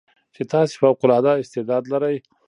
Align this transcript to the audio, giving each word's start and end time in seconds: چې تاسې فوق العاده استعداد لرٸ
چې 0.35 0.43
تاسې 0.51 0.73
فوق 0.81 0.99
العاده 1.05 1.31
استعداد 1.41 1.83
لرٸ 1.93 2.03